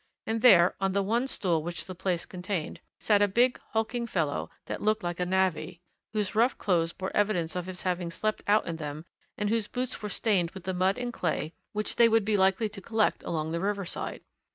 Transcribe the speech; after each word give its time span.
And 0.25 0.41
there, 0.41 0.73
on 0.81 0.93
the 0.93 1.03
one 1.03 1.27
stool 1.27 1.61
which 1.61 1.85
the 1.85 1.93
place 1.93 2.25
contained, 2.25 2.79
sat 2.99 3.21
a 3.21 3.27
big, 3.27 3.59
hulking 3.73 4.07
fellow 4.07 4.49
that 4.65 4.81
looked 4.81 5.03
like 5.03 5.19
a 5.19 5.27
navvy, 5.27 5.79
whose 6.11 6.33
rough 6.33 6.57
clothes 6.57 6.91
bore 6.91 7.15
evidence 7.15 7.55
of 7.55 7.67
his 7.67 7.83
having 7.83 8.09
slept 8.09 8.41
out 8.47 8.65
in 8.65 8.77
them, 8.77 9.05
and 9.37 9.49
whose 9.49 9.67
boots 9.67 10.01
were 10.01 10.09
stained 10.09 10.49
with 10.55 10.63
the 10.63 10.73
mud 10.73 10.97
and 10.97 11.13
clay 11.13 11.53
which 11.73 11.97
they 11.97 12.09
would 12.09 12.25
be 12.25 12.35
likely 12.35 12.67
to 12.67 12.81
collect 12.81 13.21
along 13.21 13.51
the 13.51 13.59
riverside. 13.61 14.23